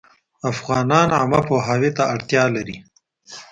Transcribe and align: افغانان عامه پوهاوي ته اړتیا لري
افغانان 0.51 1.07
عامه 1.17 1.41
پوهاوي 1.47 1.91
ته 1.97 2.03
اړتیا 2.13 2.43
لري 2.55 2.77